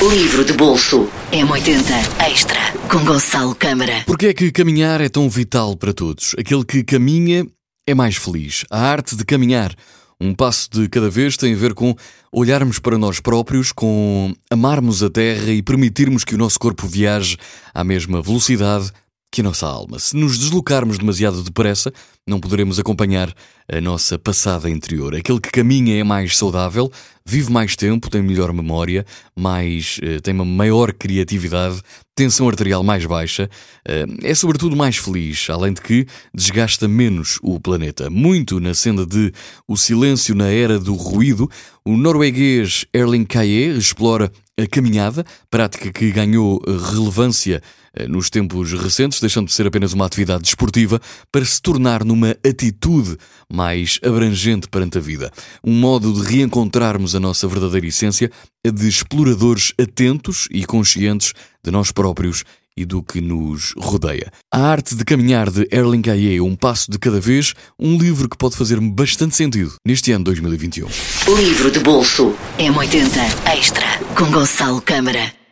[0.00, 2.60] Livro de bolso M80 Extra
[2.90, 4.04] com Gonçalo Câmara.
[4.04, 6.34] Porquê é que caminhar é tão vital para todos?
[6.38, 7.46] Aquele que caminha
[7.86, 8.66] é mais feliz.
[8.70, 9.74] A arte de caminhar,
[10.20, 11.94] um passo de cada vez, tem a ver com
[12.30, 17.38] olharmos para nós próprios, com amarmos a terra e permitirmos que o nosso corpo viaje
[17.72, 18.92] à mesma velocidade
[19.32, 19.98] que a nossa alma.
[19.98, 21.90] Se nos deslocarmos demasiado depressa,
[22.26, 23.32] não poderemos acompanhar
[23.70, 25.14] a nossa passada interior.
[25.14, 26.90] Aquele que caminha é mais saudável,
[27.24, 29.04] vive mais tempo, tem melhor memória,
[29.36, 31.80] mais, eh, tem uma maior criatividade,
[32.14, 33.50] tensão arterial mais baixa,
[33.86, 38.08] eh, é sobretudo mais feliz, além de que desgasta menos o planeta.
[38.08, 39.32] Muito na senda de
[39.66, 41.50] O Silêncio na Era do Ruído,
[41.84, 47.60] o norueguês Erling Kaye explora a caminhada, prática que ganhou eh, relevância
[48.10, 51.00] nos tempos recentes, deixando de ser apenas uma atividade desportiva
[51.32, 53.16] para se tornar numa atitude
[53.56, 55.32] mais abrangente perante a vida.
[55.64, 58.30] Um modo de reencontrarmos a nossa verdadeira essência,
[58.64, 61.32] a de exploradores atentos e conscientes
[61.64, 62.44] de nós próprios
[62.76, 64.30] e do que nos rodeia.
[64.52, 68.36] A Arte de Caminhar de Erling Gaye, um passo de cada vez, um livro que
[68.36, 70.86] pode fazer bastante sentido neste ano 2021.
[71.38, 75.45] Livro de bolso M80 Extra com Gonçalo Câmara.